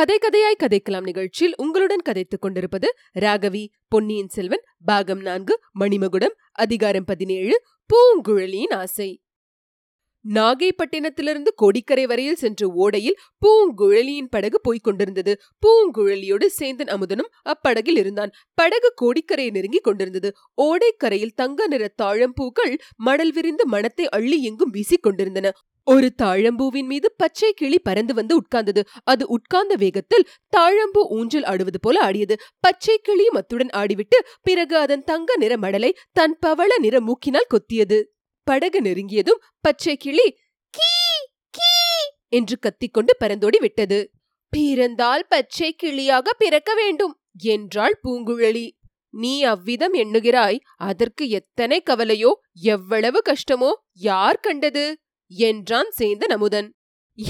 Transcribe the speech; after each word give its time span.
கதை 0.00 0.18
கதையாய் 0.18 0.62
கதைக்கலாம் 0.62 1.02
நிகழ்ச்சியில் 1.02 1.54
உங்களுடன் 1.56 2.02
கதைத்துக் 2.08 2.40
கொண்டிருப்பது 2.40 2.94
ராகவி 3.20 3.68
பொன்னியின் 3.88 4.28
செல்வன் 4.28 4.62
பாகம் 4.84 5.20
நான்கு 5.20 5.60
மணிமகுடம் 5.80 6.34
அதிகாரம் 6.52 7.04
பதினேழு 7.04 7.62
பூங்குழலியின் 7.90 8.74
ஆசை. 8.74 9.22
நாகைப்பட்டினத்திலிருந்து 10.34 11.48
கோடிக்கரை 11.56 12.06
வரையில் 12.06 12.34
சென்ற 12.34 12.66
ஓடையில் 12.76 13.16
பூங்குழலியின் 13.46 14.28
படகு 14.30 14.60
போய்க் 14.60 14.84
கொண்டிருந்தது. 14.84 15.40
பூங்குழலியோடு 15.66 16.46
சேந்தன் 16.58 16.90
அமுதனும் 16.90 17.30
அப்படகில் 17.42 17.96
இருந்தான். 17.96 18.30
படகு 18.54 18.94
கோடிக்கரையை 19.02 19.50
நெருங்கிக் 19.50 19.84
கொண்டிருந்தது. 19.84 20.32
ஓடைக்கரையில் 20.62 21.34
தங்க 21.34 21.66
நிற 21.66 21.94
தாழம்பூக்கள் 22.02 22.78
மடல் 22.96 23.32
விரிந்து 23.32 23.66
மனத்தை 23.66 24.08
அள்ளி 24.08 24.42
எங்கும் 24.42 24.70
வீசிக் 24.70 25.02
கொண்டிருந்தன. 25.02 25.52
ஒரு 25.86 26.08
தாழம்பூவின் 26.22 26.88
மீது 26.92 27.08
பச்சை 27.16 27.50
கிளி 27.52 27.78
பறந்து 27.78 28.12
வந்து 28.14 28.34
உட்கார்ந்தது. 28.40 28.82
அது 29.04 29.24
உட்கார்ந்த 29.26 29.74
வேகத்தில் 29.74 30.28
தாழம்பூ 30.56 31.02
ஊஞ்சல் 31.08 31.44
ஆடுவது 31.44 31.80
போல 31.80 32.00
ஆடியது. 32.00 32.34
பச்சை 32.60 32.96
கிளி 33.02 33.26
மத்துடன் 33.30 33.72
ஆடிவிட்டு 33.72 34.18
பிறகு 34.42 34.76
அதன் 34.76 35.04
தங்க 35.04 35.36
நிற 35.36 35.56
மடலை 35.56 35.90
தன் 36.12 36.36
பவள 36.40 36.70
நிற 36.78 36.96
மூக்கினால் 37.00 37.52
கொத்தியது. 37.54 37.98
படகு 38.46 38.80
நெருங்கியதும் 38.80 39.42
பச்சை 39.60 39.96
கிளி 39.96 40.26
கீ 40.74 40.92
கீ 41.50 41.72
என்று 42.28 42.56
கத்திக்கொண்டு 42.60 43.12
பறந்தோடி 43.20 43.58
விட்டது. 43.60 44.00
பிறந்தால் 44.52 45.24
பச்சை 45.28 45.70
கிளியாக 45.72 46.32
பிறக்க 46.32 46.70
வேண்டும் 46.74 47.14
என்றாள் 47.50 47.96
பூங்குழலி. 48.04 48.66
நீ 49.14 49.34
அவ்விதம் 49.44 49.94
எண்ணுகிறாய் 49.94 50.58
அதற்கு 50.74 51.24
எத்தனை 51.28 51.78
கவலையோ 51.90 52.30
எவ்வளவு 52.74 53.18
கஷ்டமோ 53.30 53.70
யார் 54.08 54.40
கண்டது? 54.40 54.84
என்றான் 55.30 55.90
சேந்தன் 55.98 56.32
அமுதன் 56.32 56.68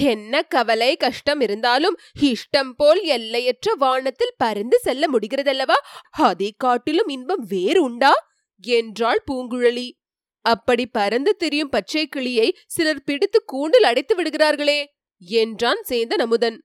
என்ன 0.08 0.42
கவலை 0.42 0.96
கஷ்டம் 0.96 1.40
இருந்தாலும் 1.40 1.96
இஷ்டம் 2.20 2.72
போல் 2.76 3.02
எல்லையற்ற 3.02 3.74
வானத்தில் 3.74 4.36
பறந்து 4.36 4.78
செல்ல 4.78 5.06
முடிகிறதல்லவா? 5.12 5.78
அதை 6.10 6.54
காட்டிலும் 6.56 7.08
இன்பம் 7.08 7.44
வேறு 7.48 7.82
உண்டா? 7.82 8.12
என்றாள் 8.64 9.24
பூங்குழலி. 9.30 9.88
அப்படி 10.44 10.86
பறந்து 10.86 11.36
திரியும் 11.36 11.68
பச்சை 11.68 12.06
கிளியை 12.06 12.56
சிலர் 12.66 13.04
பிடித்து 13.04 13.44
கூண்டில் 13.44 13.82
அடைத்து 13.82 14.22
விடுகிறார்களே 14.22 14.80
என்றான் 15.18 15.82
சேந்தன் 15.88 16.22
அமுதன் 16.22 16.58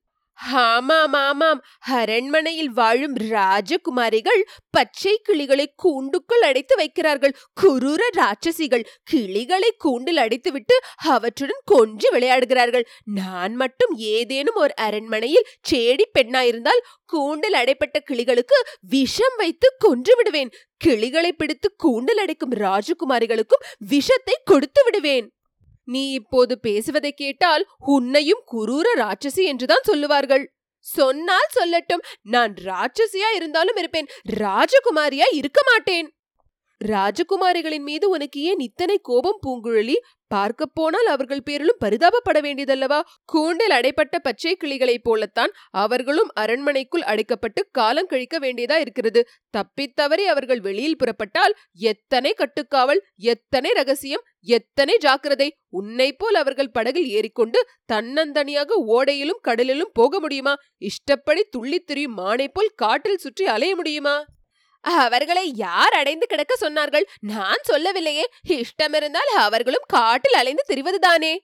ஆமாம் 0.44 1.14
ஆமாம். 1.14 1.64
அரண்மனையில் 1.80 2.70
வாழும் 2.70 3.16
ராஜகுமாரிகள் 3.16 4.42
பச்சை 4.70 5.20
கிளிகளை 5.24 5.74
கூண்டுக்குள் 5.84 6.44
அடைத்து 6.44 6.76
வைக்கிறார்கள். 6.76 7.34
குரூர 7.62 8.02
ராட்சசிகள் 8.18 8.86
கிளிகளை 9.04 9.74
கூண்டில் 9.78 10.18
அடைத்துவிட்டு 10.18 10.76
அவற்றுடன் 10.98 11.62
கொஞ்சி 11.72 12.08
விளையாடுகிறார்கள். 12.12 12.86
நான் 13.04 13.56
மட்டும் 13.56 13.96
ஏதேனும் 13.98 14.56
ஒரு 14.56 14.76
அரண்மனையில் 14.76 15.48
சேடி 15.72 16.04
பெண்ணாயிருந்தால் 16.20 16.84
கூண்டில் 17.06 17.54
அடைப்பட்ட 17.54 18.00
கிளிகளுக்கு 18.12 18.60
விஷம் 18.80 19.36
வைத்து 19.38 19.76
கொன்று 19.78 20.16
விடுவேன். 20.16 20.52
கிளிகளை 20.78 21.34
பிடித்து 21.34 21.74
கூண்டில் 21.78 22.18
அடைக்கும் 22.18 22.52
ராஜகுமாரிகளுக்கும் 22.52 23.66
விஷத்தை 23.78 24.42
கொடுத்து 24.44 24.84
விடுவேன். 24.84 25.35
நீ 25.86 26.12
இப்போது 26.12 26.60
பேசுவதை 26.60 27.12
கேட்டால் 27.12 27.68
உன்னையும் 27.78 28.44
குரூர 28.52 28.88
ராட்சசி 28.96 29.44
என்றுதான் 29.44 29.84
சொல்லுவார்கள். 29.84 30.54
சொன்னால் 30.80 31.54
சொல்லட்டும் 31.56 32.04
நான் 32.22 32.54
ராட்சசியா 32.54 33.30
இருந்தாலும் 33.36 33.76
இருப்பேன் 33.76 34.08
ராஜகுமாரியா 34.40 35.28
இருக்க 35.32 35.62
மாட்டேன். 35.66 36.15
ராஜகுமாரிகளின் 36.82 37.84
மீது 37.84 38.10
உனக்கு 38.10 38.42
ஏன் 38.42 38.60
இத்தனை 38.60 39.00
கோபம் 39.02 39.40
பூங்குழலி? 39.48 39.96
பார்க்க 40.28 40.66
போனால் 40.66 41.06
அவர்கள் 41.06 41.44
பேரிலும் 41.44 41.78
பரிதாபப்பட 41.86 42.38
வேண்டியதல்லவா? 42.42 43.02
கூண்டில் 43.26 43.70
அடைப்பட்ட 43.70 44.16
பச்சை 44.22 44.58
கிளிகளைப் 44.64 45.04
போலத்தான் 45.04 45.52
அவர்களும் 45.70 46.30
அரண்மனைக்குள் 46.34 47.02
அடைக்கப்பட்டு 47.02 47.62
காலம் 47.72 48.06
கழிக்க 48.06 48.40
வேண்டியதா 48.40 48.78
இருக்கிறது. 48.80 49.28
தப்பித்தவறி 49.58 50.26
அவர்கள் 50.26 50.60
வெளியில் 50.60 50.98
புறப்பட்டால் 50.98 51.56
எத்தனை 51.74 52.34
கட்டுக்காவல் 52.38 53.02
எத்தனை 53.16 53.72
ரகசியம் 53.72 54.26
எத்தனை 54.42 54.98
ஜாக்கிரதை? 54.98 55.50
உன்னை 55.70 56.14
போல் 56.14 56.34
அவர்கள் 56.34 56.72
படகில் 56.72 57.10
ஏறிக்கொண்டு 57.10 57.68
தன்னந்தனியாக 57.94 58.72
ஓடையிலும் 58.88 59.44
கடலிலும் 59.48 59.94
போக 59.94 60.20
முடியுமா? 60.20 60.56
இஷ்டப்படி 60.78 61.44
துள்ளித் 61.50 61.88
திரியும் 61.88 62.18
மானை 62.18 62.48
போல் 62.54 62.72
காட்டில் 62.76 63.18
சுற்றி 63.18 63.46
அலைய 63.46 63.76
முடியுமா? 63.76 64.16
அவர்களை 64.86 65.52
யார் 65.56 65.94
அடைந்து 65.94 66.28
கிடக்க 66.28 66.56
சொன்னார்கள்? 66.62 67.04
நான் 67.20 67.62
சொல்லவில்லையே. 67.62 68.30
இஷ்டமிருந்தால் 68.48 69.32
அவர்களும் 69.36 69.84
காட்டில் 69.88 70.34
அலைந்து 70.34 70.64
திரிவதுதானே. 70.74 71.38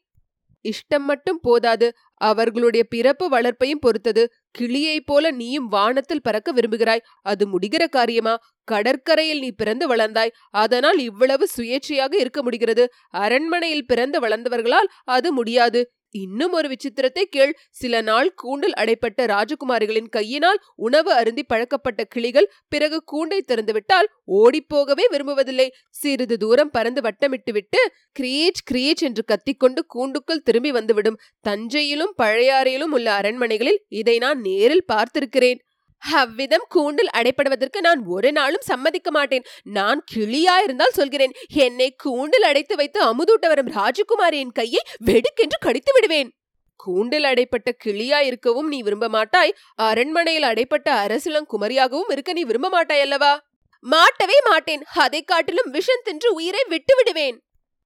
இஷ்டம் 0.70 1.00
மட்டும் 1.00 1.40
போதாது. 1.40 1.94
அவர்களுடைய 2.16 2.86
பிறப்பு 2.90 3.30
வளர்ப்பையும் 3.30 3.80
பொறுத்தது. 3.80 4.32
கிளியைப் 4.60 5.06
போல 5.06 5.32
நீயும் 5.32 5.68
வானத்தில் 5.68 6.22
பறக்க 6.22 6.54
விரும்புகிறாய். 6.54 7.00
அது 7.22 7.60
முடிகிற 7.60 7.90
காரியமா? 7.90 8.38
கடற்கரையில் 8.64 9.40
நீ 9.40 9.52
பிறந்து 9.52 9.96
வளர்ந்தாய். 9.96 10.32
அதனால் 10.50 11.00
இவ்வளவு 11.00 11.48
சுயேட்சையாக 11.58 12.16
இருக்க 12.16 12.44
முடிகிறது. 12.44 12.90
அரண்மனையில் 13.10 13.88
பிறந்து 13.88 14.20
வளர்ந்தவர்களால் 14.20 14.88
அது 15.04 15.34
முடியாது. 15.34 15.92
இன்னும் 16.12 16.52
ஒரு 16.52 16.68
விசித்திரத்தை 16.68 17.24
கேள். 17.30 17.58
சில 17.72 18.02
நாள் 18.02 18.34
கூண்டில் 18.34 18.74
அடைப்பட்ட 18.78 19.26
ராஜகுமாரிகளின் 19.26 20.10
கையினால் 20.10 20.60
உணவு 20.76 21.14
அருந்தி 21.14 21.44
பழக்கப்பட்ட 21.44 22.04
கிளிகள் 22.04 22.52
பிறகு 22.68 23.04
கூண்டை 23.12 23.40
திறந்துவிட்டால் 23.40 24.10
ஓடிப்போகவே 24.28 25.06
விரும்புவதில்லை. 25.12 25.68
சிறிது 25.90 26.38
தூரம் 26.38 26.72
பறந்து 26.72 27.02
வட்டமிட்டுவிட்டு 27.02 27.82
கிரீச் 28.20 28.64
கிரீச் 28.72 29.02
என்று 29.02 29.24
கத்திக்கொண்டு 29.24 29.86
கூண்டுக்குள் 29.96 30.44
திரும்பி 30.44 30.72
வந்துவிடும். 30.72 31.20
தஞ்சையிலும் 31.48 32.14
பழையாறையிலும் 32.22 32.96
உள்ள 32.98 33.12
அரண்மனைகளில் 33.12 33.82
இதை 33.88 34.18
நான் 34.18 34.40
நேரில் 34.40 34.88
பார்த்திருக்கிறேன். 34.94 35.60
அவ்விதம் 36.02 36.66
கூண்டில் 36.70 37.10
அடைப்படுவதற்கு 37.10 37.82
நான் 37.82 38.06
ஒரு 38.06 38.32
நாளும் 38.32 38.62
சம்மதிக்க 38.62 39.12
மாட்டேன். 39.12 39.44
நான் 39.64 40.04
கிளியா 40.16 40.56
இருந்தால் 40.64 40.90
சொல்கிறேன் 40.90 41.32
என்னை 41.48 41.96
கூண்டில் 41.98 42.44
அடைத்து 42.44 42.76
வைத்து 42.76 43.02
அமுதூட்ட 43.06 43.48
வரும் 43.48 43.72
ராஜகுமாரியின் 43.72 44.52
கையை 44.52 44.82
வெடுக்கென்று 44.98 45.58
கடித்து 45.60 45.94
விடுவேன். 45.94 46.32
கூண்டில் 46.76 47.24
அடைப்பட்ட 47.24 47.70
கிளியா 47.86 48.20
இருக்கவும் 48.20 48.68
நீ 48.68 48.82
விரும்ப 48.82 49.08
மாட்டாய். 49.08 49.56
அரண்மனையில் 49.76 50.44
அடைப்பட்ட 50.44 50.88
அரசிலங்குமரியாகவும் 51.06 52.12
இருக்க 52.12 52.34
நீ 52.34 52.44
விரும்ப 52.44 52.70
மாட்டாய் 52.70 53.02
அல்லவா? 53.02 53.44
மாட்டவே 53.86 54.50
மாட்டேன். 54.50 54.84
அதை 54.96 55.24
காட்டிலும் 55.24 55.70
விஷம் 55.70 56.02
தின்று 56.04 56.34
உயிரை 56.34 56.64
விட்டு 56.68 56.96
விடுவேன். 56.96 57.44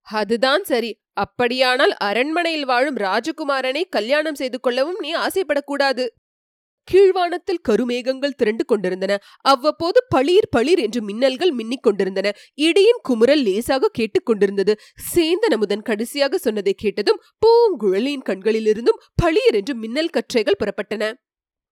அதுதான் 0.07 0.63
சரி. 0.63 0.99
அப்படியானால் 1.13 1.93
அரண்மனையில் 1.93 2.65
வாழும் 2.65 2.97
ராஜகுமாரனை 2.97 3.83
கல்யாணம் 3.89 4.35
செய்து 4.35 4.59
கொள்ளவும் 4.59 4.97
நீ 4.99 5.15
ஆசைப்படக்கூடாது. 5.15 6.07
கீழ்வானத்தில் 6.91 7.61
கருமேகங்கள் 7.69 8.37
திரண்டு 8.37 8.65
கொண்டிருந்தன. 8.65 9.19
அவ்வப்போது 9.41 10.05
பளீர் 10.09 10.49
பளிர் 10.49 10.79
என்று 10.79 11.01
மின்னல்கள் 11.07 11.53
மின்னிக் 11.57 11.81
கொண்டிருந்தன. 11.81 12.33
இடியின் 12.57 13.01
குமுறல் 13.09 13.43
லேசாக 13.43 13.91
கேட்டுக்கொண்டிருந்தது 13.97 14.73
சேந்தன் 15.15 15.53
அமுதன் 15.53 15.81
கடைசியாக 15.81 16.37
சொன்னதை 16.37 16.73
கேட்டதும் 16.73 17.21
பூங்குழலியின் 17.45 18.27
கண்களிலிருந்தும் 18.29 19.01
பளீர் 19.15 19.53
என்று 19.53 19.75
மின்னல் 19.75 20.09
கற்றைகள் 20.09 20.59
புறப்பட்டன. 20.59 21.13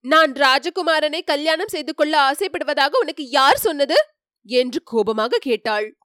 நான் 0.05 0.31
ராஜகுமாரனை 0.33 1.19
கல்யாணம் 1.25 1.67
செய்து 1.67 1.95
கொள்ள 1.95 2.31
ஆசைப்படுவதாக 2.31 2.89
உனக்கு 2.99 3.29
யார் 3.29 3.57
சொன்னது? 3.57 3.95
என்று 4.45 4.83
கோபமாக 4.83 5.37
கேட்டாள். 5.37 5.97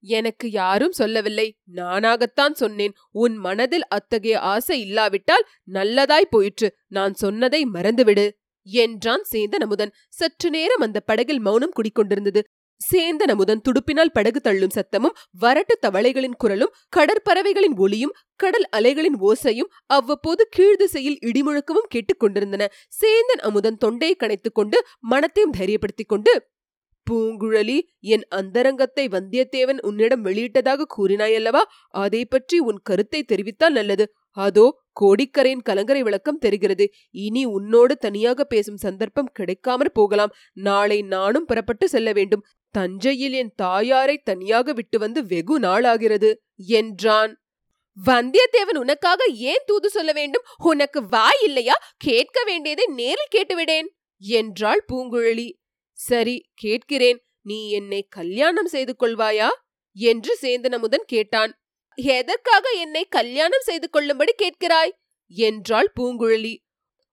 எனக்கு 0.00 0.50
யாரும் 0.50 0.92
சொல்லவில்லை. 0.92 1.58
நானாகத்தான் 1.74 2.52
சொன்னேன். 2.52 2.94
உன் 3.10 3.36
மனதில் 3.36 3.86
அத்தகைய 3.88 4.40
ஆசை 4.40 4.80
இல்லாவிட்டால் 4.80 5.46
நல்லதாய் 5.72 6.30
போயிற்று. 6.30 6.76
நான் 6.88 7.14
சொன்னதை 7.14 7.64
மறந்துவிடு. 7.64 8.26
என்றான் 8.66 9.24
சேந்தன் 9.32 9.64
அமுதன் 9.66 9.94
சற்று 10.08 10.50
நேரம் 10.50 10.80
அந்த 10.80 11.00
படகில் 11.00 11.40
மௌனம் 11.40 11.74
குடிக்கொண்டிருந்தது. 11.78 12.42
சேந்தன் 12.80 13.32
அமுதன் 13.32 13.62
துடுப்பினால் 13.66 14.12
படகு 14.12 14.40
தள்ளும் 14.40 14.72
சத்தமும் 14.74 15.14
வரட்டு 15.40 15.74
தவளைகளின் 15.80 16.38
குரலும் 16.38 16.72
கடற்பறவைகளின் 16.96 17.76
ஒளியும் 17.76 18.14
கடல் 18.36 18.66
அலைகளின் 18.76 19.18
ஓசையும் 19.20 19.70
அவ்வப்போது 19.86 20.42
கீழ்திசையில் 20.56 21.20
இடிமுழக்கமும் 21.20 21.90
கேட்டுக்கொண்டிருந்தன 21.94 22.66
சேந்தன் 23.00 23.42
அமுதன் 23.42 23.78
தொண்டையை 23.78 24.16
கணைத்துக் 24.18 24.54
கொண்டு 24.54 24.80
மனத்தையும் 24.98 25.56
தைரியப்படுத்திக் 25.58 26.12
கொண்டு 26.12 26.34
பூங்குழலி 27.06 27.78
என் 28.06 28.26
அந்தரங்கத்தை 28.28 29.04
வந்தியத்தேவன் 29.08 29.80
உன்னிடம் 29.80 30.24
வெளியிட்டதாக 30.24 30.86
கூறினாயல்லவா? 30.96 31.62
அதை 31.94 32.24
பற்றி 32.24 32.58
உன் 32.58 32.80
கருத்தை 32.82 33.20
தெரிவித்தால் 33.32 33.72
நல்லது. 33.72 34.04
அதோ 34.36 34.66
கோடிக்கரையின் 35.00 35.62
கலங்கரை 35.62 36.02
விளக்கம் 36.02 36.38
தெரிகிறது. 36.38 36.84
இனி 37.10 37.44
உன்னோடு 37.44 37.96
தனியாக 37.96 38.44
பேசும் 38.44 38.76
சந்தர்ப்பம் 38.76 39.32
கிடைக்காமற் 39.32 39.94
போகலாம். 39.94 40.34
நாளை 40.52 41.02
நானும் 41.02 41.44
புறப்பட்டு 41.44 41.88
செல்ல 41.88 42.12
வேண்டும். 42.12 42.44
தஞ்சையில் 42.70 43.32
என் 43.32 43.52
தாயாரை 43.56 44.18
தனியாக 44.18 44.72
விட்டு 44.72 44.98
வந்து 44.98 45.26
வெகு 45.26 45.60
நாளாகிறது. 45.60 46.30
என்றான். 46.56 47.38
வந்தியத்தேவன் 48.06 48.78
உனக்காக 48.78 49.24
ஏன் 49.24 49.66
தூது 49.66 49.90
சொல்ல 49.90 50.12
வேண்டும்? 50.12 50.46
உனக்கு 50.62 51.06
வாய் 51.08 51.42
இல்லையா? 51.44 51.76
கேட்க 51.96 52.44
வேண்டியதை 52.44 52.86
நேரில் 52.86 53.32
கேட்டுவிடேன் 53.36 53.88
என்றாள் 54.18 54.84
பூங்குழலி. 54.92 55.48
சரி 55.98 56.36
கேட்கிறேன். 56.54 57.18
நீ 57.42 57.70
என்னை 57.70 58.06
கல்யாணம் 58.10 58.66
செய்து 58.66 58.94
கொள்வாயா? 59.00 59.48
என்று 59.96 60.38
சேந்தனமுதன் 60.42 61.06
கேட்டான். 61.06 61.52
எதற்காக 61.96 62.70
என்னை 62.78 63.06
கல்யாணம் 63.08 63.60
செய்து 63.60 63.90
கொள்ளும்படி 63.90 64.34
கேட்கிறாய்? 64.42 64.92
என்றாள் 65.26 65.92
பூங்குழலி. 66.00 66.56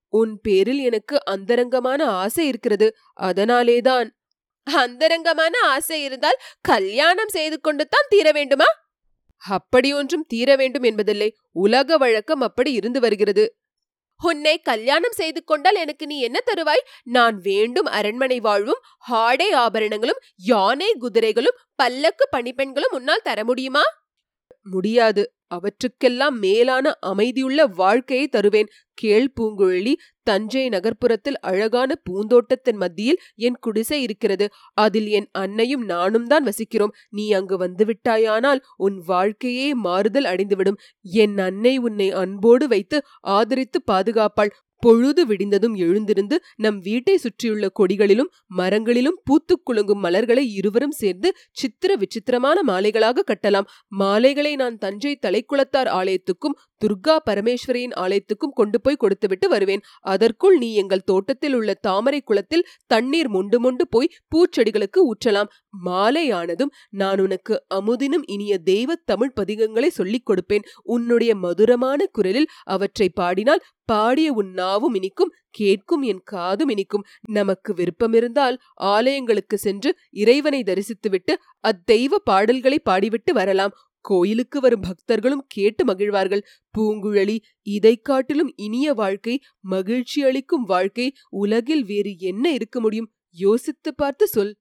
உன் 0.10 0.40
பேரில் 0.42 0.80
எனக்கு 0.80 1.26
அந்தரங்கமான 1.26 2.06
ஆசை 2.06 2.48
இருக்கிறது 2.48 2.96
அதனாலேதான். 3.14 4.16
அந்தரங்கமான 4.64 5.54
ஆசை 5.64 6.04
இருந்தால் 6.04 6.42
கல்யாணம் 6.62 7.28
செய்து 7.28 7.60
கொண்டு 7.60 7.88
தான் 7.88 8.10
தீர 8.10 8.32
வேண்டுமா? 8.32 8.66
அப்படி 9.38 9.94
ஒன்றும் 9.94 10.26
தீர 10.28 10.56
வேண்டும் 10.56 10.84
என்பதில்லை 10.84 11.36
உலக 11.52 11.98
வழக்கம் 11.98 12.42
அப்படி 12.42 12.72
இருந்து 12.72 13.00
வருகிறது. 13.00 13.56
உன்னை 14.20 14.60
கல்யாணம் 14.60 15.12
செய்து 15.12 15.44
கொண்டால் 15.44 15.76
எனக்கு 15.76 16.06
நீ 16.06 16.20
என்ன 16.20 16.40
தருவாய்? 16.46 16.84
நான் 17.04 17.38
வேண்டும் 17.38 17.86
அரண்மனை 17.86 18.40
வாழ்வும் 18.40 18.82
ஹாடை 19.12 19.52
ஆபரணங்களும் 19.54 20.22
யானை 20.36 20.96
குதிரைகளும் 21.00 21.60
பல்லக்கு 21.76 22.30
பணிப்பெண்களும் 22.38 22.92
உன்னால் 22.92 23.22
தர 23.22 23.44
முடியுமா? 23.44 23.82
முடியாது. 24.66 25.34
அவற்றுக்கெல்லாம் 25.48 26.40
மேலான 26.40 26.94
அமைதியுள்ள 27.00 27.66
வாழ்க்கையை 27.66 28.28
தருவேன். 28.28 28.70
கேள் 28.94 29.32
பூங்குழலி 29.40 29.94
தஞ்சை 30.24 30.70
நகர்ப்புறத்தில் 30.70 31.38
அழகான 31.42 31.96
பூந்தோட்டத்தின் 32.04 32.76
மத்தியில் 32.76 33.20
என் 33.36 33.58
குடிசை 33.60 34.02
இருக்கிறது. 34.02 34.50
அதில் 34.74 35.08
என் 35.08 35.28
அன்னையும் 35.32 35.86
நானும் 35.86 36.28
தான் 36.28 36.46
வசிக்கிறோம். 36.46 36.94
நீ 37.10 37.32
அங்கு 37.32 37.58
வந்துவிட்டாயானால் 37.58 38.60
உன் 38.78 38.98
வாழ்க்கையே 39.06 39.74
மாறுதல் 39.74 40.26
அடைந்துவிடும். 40.26 40.78
என் 41.02 41.38
அன்னை 41.38 41.78
உன்னை 41.78 42.12
அன்போடு 42.12 42.68
வைத்து 42.68 43.04
ஆதரித்து 43.20 43.82
பாதுகாப்பாள். 43.92 44.50
பொழுது 44.82 45.22
விடிந்ததும் 45.26 45.76
எழுந்திருந்து 45.86 46.38
நம் 46.56 46.80
வீட்டை 46.80 47.16
சுற்றியுள்ள 47.18 47.66
கொடிகளிலும் 47.80 48.32
மரங்களிலும் 48.58 49.20
பூத்து 49.24 49.56
குலுங்கும் 49.64 50.04
மலர்களை 50.06 50.44
இருவரும் 50.54 50.98
சேர்ந்து 51.02 51.30
சித்திர 51.52 51.92
விசித்திரமான 51.96 52.58
மாலைகளாக 52.68 53.24
கட்டலாம். 53.24 53.70
மாலைகளை 54.02 54.54
நான் 54.56 54.78
தஞ்சை 54.78 55.14
தலைக்குளத்தார் 55.22 55.90
ஆலயத்துக்கும் 56.00 56.58
துர்கா 56.82 57.16
பரமேஸ்வரியின் 57.30 57.96
ஆலயத்துக்கும் 57.96 58.56
கொண்டு 58.56 58.78
போய் 58.82 58.96
கொடுத்துவிட்டு 58.96 59.48
வருவேன். 59.50 59.84
அதற்குள் 60.14 60.58
நீ 60.58 60.70
எங்கள் 60.76 61.04
தோட்டத்தில் 61.04 61.54
உள்ள 61.54 61.74
தாமரை 61.88 62.22
குளத்தில் 62.22 62.68
தண்ணீர் 62.88 63.30
மொண்டு 63.30 63.60
மொண்டு 63.60 63.86
போய் 63.88 64.12
பூச்செடிகளுக்கு 64.32 65.00
ஊற்றலாம். 65.10 65.52
மாலையானதும் 65.86 66.74
நான் 66.92 67.20
உனக்கு 67.20 67.54
அமுதினும் 67.76 68.26
இனிய 68.26 68.54
தெய்வ 68.58 68.96
தமிழ் 69.06 69.36
பதிகங்களை 69.42 69.92
சொல்லிக் 70.00 70.28
கொடுப்பேன். 70.30 70.66
உன்னுடைய 70.96 71.32
மதுரமான 71.36 72.06
குரலில் 72.12 72.50
அவற்றை 72.64 73.10
பாடினால் 73.10 73.64
பாடிய 73.86 74.28
உன் 74.32 74.52
நாவும் 74.72 74.96
இனிக்கும் 74.96 75.34
கேட்கும் 75.50 76.02
என் 76.02 76.22
காதும் 76.24 76.70
இனிக்கும். 76.70 77.06
நமக்கு 77.30 77.74
விருப்பமிருந்தால் 77.74 78.58
ஆலயங்களுக்கு 78.82 79.54
சென்று 79.56 79.98
இறைவனை 80.10 80.64
தரிசித்துவிட்டு 80.64 81.36
அத்தெய்வ 81.68 82.16
பாடல்களை 82.24 82.80
பாடிவிட்டு 82.90 83.32
வரலாம். 83.32 83.74
கோயிலுக்கு 84.00 84.60
வரும் 84.60 84.82
பக்தர்களும் 84.82 85.44
கேட்டு 85.48 85.86
மகிழ்வார்கள். 85.86 86.44
பூங்குழலி 86.78 87.38
இதை 87.62 87.96
காட்டிலும் 87.96 88.54
இனிய 88.56 88.94
வாழ்க்கை 88.94 89.42
மகிழ்ச்சி 89.60 90.24
அளிக்கும் 90.24 90.64
வாழ்க்கை 90.64 91.14
உலகில் 91.30 91.84
வேறு 91.84 92.18
என்ன 92.18 92.52
இருக்க 92.52 92.80
முடியும்? 92.80 93.12
யோசித்து 93.30 93.96
பார்த்து 93.96 94.28
சொல். 94.28 94.56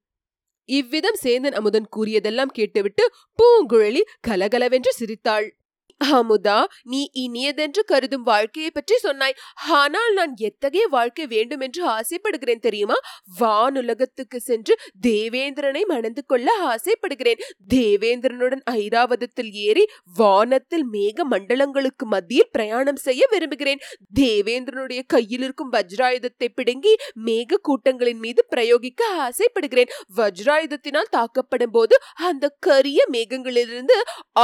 இவ்விதம் 0.64 1.16
சேந்தன் 1.22 1.52
அமுதன் 1.52 1.88
கூறியதெல்லாம் 1.96 2.52
கேட்டுவிட்டு 2.52 3.12
பூங்குழலி 3.38 4.00
கலகலவென்று 4.20 4.92
சிரித்தாள். 4.92 5.59
அமுதா 6.00 6.58
நீ 6.82 7.00
இனியதென்று 7.22 7.82
கருதும் 7.86 8.22
வாழ்க்கையை 8.22 8.70
பற்றி 8.70 8.96
சொன்னாய். 8.98 9.34
ஆனால் 9.78 10.12
நான் 10.12 10.32
எத்தகைய 10.48 10.84
வாழ்க்கை 10.86 11.24
வேண்டும் 11.26 11.62
என்று 11.66 11.82
ஆசைப்படுகிறேன் 11.88 12.62
தெரியுமா? 12.66 12.96
வானுலகத்துக்கு 13.40 14.38
சென்று 14.40 14.74
தேவேந்திரனை 15.00 15.82
மணந்து 15.84 16.22
கொள்ள 16.26 16.48
ஆசைப்படுகிறேன். 16.72 17.42
தேவேந்திரனுடன் 17.74 18.62
ஐராவதத்தில் 18.82 19.50
ஏறி 19.66 19.84
வானத்தில் 20.16 20.86
மேக 20.92 21.24
மண்டலங்களுக்கு 21.32 22.06
மத்தியில் 22.06 22.52
பிரயாணம் 22.52 23.00
செய்ய 23.06 23.22
விரும்புகிறேன். 23.34 23.82
தேவேந்திரனுடைய 24.20 25.02
கையில் 25.06 25.44
இருக்கும் 25.46 25.72
வஜ்ராயுதத்தை 25.72 26.48
பிடுங்கி 26.54 26.94
மேக 27.26 27.60
கூட்டங்களின் 27.68 28.22
மீது 28.24 28.40
பிரயோகிக்க 28.54 29.02
ஆசைப்படுகிறேன். 29.26 29.92
வஜ்ராயுதத்தினால் 30.16 31.12
தாக்கப்படும் 31.16 31.74
போது 31.76 31.94
அந்த 32.30 32.54
கரிய 32.60 33.00
மேகங்களிலிருந்து 33.12 33.96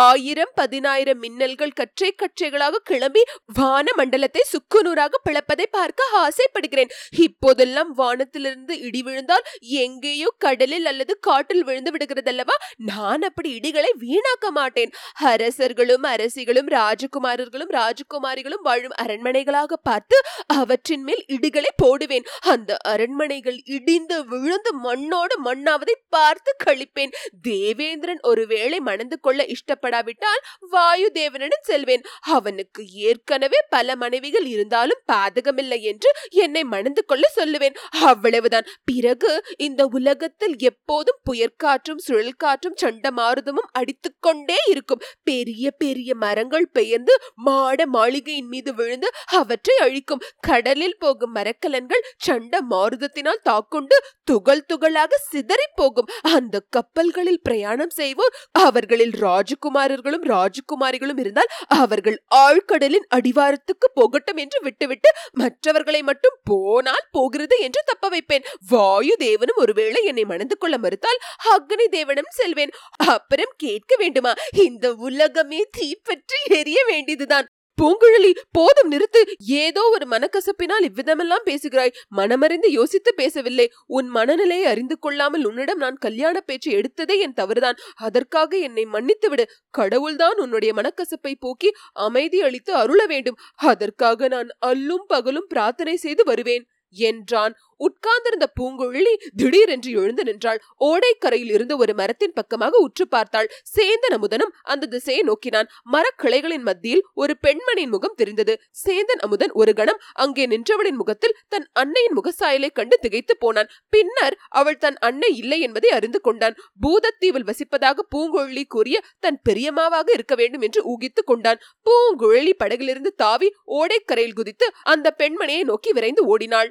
ஆயிரம் 0.06 0.54
பதினாயிரம் 0.54 1.20
மின்னல் 1.24 1.45
மின்னல்கள் 1.46 1.76
கற்றை 1.80 2.08
கற்றைகளாக 2.20 2.80
கிளம்பி 2.90 3.22
வான 3.58 3.92
மண்டலத்தை 3.96 4.42
சுக்குநூறாக 4.52 5.18
பிளப்பதை 5.26 5.66
பார்க்க 5.70 6.08
ஆசைப்படுகிறேன். 6.20 6.90
இப்போதெல்லாம் 7.24 7.90
வானத்திலிருந்து 7.94 8.74
இடி 8.86 9.00
விழுந்தால் 9.02 9.44
எங்கேயோ 9.82 10.28
கடலில் 10.44 10.88
அல்லது 10.90 11.12
காட்டில் 11.18 11.64
விழுந்து 11.64 11.90
விடுகிறதல்லவா? 11.94 12.56
நான் 12.90 13.24
அப்படி 13.28 13.50
இடிகளை 13.58 13.90
வீணாக்க 14.02 14.50
மாட்டேன். 14.50 14.92
அரசர்களும் 15.32 16.06
அரசிகளும் 16.12 16.70
ராஜகுமாரர்களும் 16.76 17.72
ராஜகுமாரிகளும் 17.78 18.64
வாழும் 18.68 18.96
அரண்மனைகளாக 19.04 19.78
பார்த்து 19.82 20.18
அவற்றின் 20.56 21.06
மேல் 21.10 21.24
இடிகளை 21.36 21.72
போடுவேன். 21.84 22.26
அந்த 22.54 22.72
அரண்மனைகள் 22.94 23.60
இடிந்து 23.76 24.18
விழுந்து 24.24 24.72
மண்ணோடு 24.86 25.36
மண்ணாவதை 25.48 25.96
பார்த்து 26.16 26.50
கழிப்பேன் 26.66 27.16
தேவேந்திரன் 27.48 28.22
ஒருவேளை 28.22 28.80
மணந்து 28.90 29.16
கொள்ள 29.20 29.40
இஷ்டப்படாவிட்டால் 29.54 30.44
வாயு 30.74 31.08
தேவ 31.12 31.34
அவனிடம் 31.36 31.66
செல்வேன். 31.70 32.04
அவனுக்கு 32.36 32.82
ஏற்கனவே 33.08 33.58
பல 33.68 33.96
மனைவிகள் 33.96 34.46
இருந்தாலும் 34.46 35.02
பாதகமில்லை 35.12 35.78
என்று 35.90 36.10
என்னை 36.42 36.62
மணந்து 36.64 37.02
கொள்ள 37.04 37.24
சொல்லுவேன். 37.36 37.76
அவ்வளவுதான். 38.02 38.66
பிறகு 38.84 39.30
இந்த 39.58 39.82
உலகத்தில் 39.98 40.56
எப்போதும் 40.70 41.20
புயற்காற்றும் 41.26 42.02
சுழல் 42.06 42.40
காற்றும் 42.44 42.76
சண்ட 42.76 43.10
மாறுதமும் 43.10 43.70
அடித்துக்கொண்டே 43.72 44.58
இருக்கும். 44.66 45.02
பெரிய 45.22 45.64
பெரிய 45.82 46.10
மரங்கள் 46.14 46.68
பெயர்ந்து 46.68 47.16
மாட 47.48 47.86
மாளிகையின் 47.86 48.50
மீது 48.54 48.74
விழுந்து 48.74 49.10
அவற்றை 49.40 49.76
அழிக்கும். 49.78 50.24
கடலில் 50.40 50.98
போகும் 50.98 51.34
மரக்கலன்கள் 51.34 52.06
சண்ட 52.18 52.62
மாருதத்தினால் 52.70 53.42
தாக்குண்டு 53.42 53.96
துகள் 54.24 54.66
துகளாக 54.72 55.12
சிதறி 55.30 55.68
போகும். 55.74 56.10
அந்த 56.36 56.64
கப்பல்களில் 56.70 57.42
பிரயாணம் 57.42 57.94
செய்வோர் 58.00 58.34
அவர்களில் 58.66 59.14
ராஜகுமாரர்களும் 59.26 60.26
ராஜகுமாரிகளும் 60.32 61.22
இருந்தால் 61.26 61.52
அவர்கள் 61.80 62.18
ஆழ்கடலின் 62.34 63.08
அடிவாரத்துக்கு 63.14 63.88
போகட்டும் 63.94 64.40
என்று 64.44 64.60
விட்டுவிட்டு 64.62 65.12
மற்றவர்களை 65.32 66.02
மட்டும் 66.02 66.38
போனால் 66.44 67.08
போகிறது 67.10 67.56
என்று 67.58 67.82
தப்ப 67.84 68.08
வைப்பேன். 68.08 68.46
வாயு 68.68 69.16
தேவனும் 69.18 69.60
ஒருவேளை 69.64 70.02
என்னை 70.04 70.24
மணந்து 70.24 70.58
கொள்ள 70.58 70.76
மறுத்தால் 70.78 71.22
அக்னி 71.52 71.88
தேவனும் 71.90 72.32
செல்வேன். 72.40 72.74
அப்புறம் 73.06 73.52
கேட்க 73.56 73.92
வேண்டுமா? 73.96 74.34
இந்த 74.64 74.86
உலகமே 75.08 75.60
தீப்பற்றி 75.70 76.40
எரிய 76.58 76.80
வேண்டியதுதான். 76.86 77.46
பூங்குழலி 77.78 78.30
போதும் 78.52 78.90
நிறுத்து. 78.92 79.20
ஏதோ 79.62 79.82
ஒரு 79.90 80.06
மனக்கசப்பினால் 80.06 80.84
இவ்விதமெல்லாம் 80.88 81.44
பேசுகிறாய். 81.44 81.92
மனமறிந்து 82.16 82.68
யோசித்து 82.70 83.10
பேசவில்லை. 83.14 83.66
உன் 83.88 84.08
மனநிலையை 84.08 84.66
அறிந்து 84.66 84.96
கொள்ளாமல் 84.98 85.44
உன்னிடம் 85.44 85.76
நான் 85.76 85.98
கல்யாண 85.98 86.36
பேச்சு 86.40 86.70
எடுத்ததே 86.70 87.16
என் 87.18 87.34
தவறுதான். 87.34 87.80
அதற்காக 87.98 88.58
என்னை 88.58 88.84
மன்னித்து 88.86 89.28
விடு 89.28 89.46
கடவுள்தான் 89.70 90.38
உன்னுடைய 90.38 90.72
மனக்கசப்பை 90.74 91.34
போக்கி 91.40 91.70
அமைதி 92.06 92.40
அளித்து 92.42 92.74
அருள 92.74 93.00
வேண்டும். 93.06 93.38
அதற்காக 93.72 94.28
நான் 94.28 94.50
அல்லும் 94.66 95.06
பகலும் 95.06 95.48
பிரார்த்தனை 95.48 95.96
செய்து 95.96 96.24
வருவேன் 96.24 96.66
என்றான் 96.96 97.54
உட்கார்ந்திருந்த 97.78 98.46
பூங்குழலி 98.60 99.14
திடீரென்று 99.36 99.90
எழுந்து 99.90 100.24
நின்றாள். 100.24 100.60
ஓடைக்கரையில் 100.80 101.52
இருந்து 101.52 101.76
ஒரு 101.76 101.94
மரத்தின் 101.94 102.32
பக்கமாக 102.32 102.78
உற்று 102.78 103.08
பார்த்தாள். 103.08 103.50
சேந்தன் 103.76 104.16
அமுதனும் 104.18 104.52
அந்த 104.62 104.86
திசையை 104.86 105.22
நோக்கினான். 105.22 105.70
மரக்கிளைகளின் 105.92 106.62
மத்தியில் 106.62 107.04
ஒரு 107.14 107.36
பெண்மணியின் 107.46 107.88
முகம் 107.88 108.14
தெரிந்தது. 108.14 108.60
சேந்தன் 108.86 109.22
அமுதன் 109.22 109.52
ஒரு 109.52 109.72
கணம் 109.72 110.00
அங்கே 110.12 110.46
நின்றவளின் 110.46 110.96
முகத்தில் 110.96 111.36
தன் 111.48 111.68
அன்னையின் 111.72 112.16
முகசாயலை 112.16 112.70
கண்டு 112.72 112.98
திகைத்து 112.98 113.36
போனான். 113.36 113.70
பின்னர் 113.88 114.36
அவள் 114.48 114.78
தன் 114.78 114.98
அன்னை 114.98 115.36
இல்லை 115.36 115.60
என்பதை 115.60 115.90
அறிந்து 115.90 116.20
கொண்டான். 116.20 116.56
பூதத்தீவில் 116.80 117.48
வசிப்பதாக 117.50 118.06
பூங்குழலி 118.14 118.64
கூறிய 118.66 118.96
தன் 119.18 119.40
பெரியம்மாவாக 119.48 120.08
இருக்க 120.12 120.34
வேண்டும் 120.34 120.60
என்று 120.60 120.84
ஊகித்துக் 120.84 121.26
கொண்டான். 121.26 121.62
பூங்குழலி 121.86 122.52
படகிலிருந்து 122.58 123.14
தாவி 123.16 123.50
ஓடைக்கரையில் 123.66 124.34
குதித்து 124.34 124.66
அந்த 124.82 125.14
பெண்மணியை 125.18 125.62
நோக்கி 125.64 125.92
விரைந்து 125.92 126.24
ஓடினாள். 126.26 126.70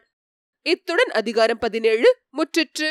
இத்துடன் 0.69 1.11
அதிகாரம் 1.11 1.59
பதினேழு 1.59 2.17
முற்றிற்று. 2.37 2.87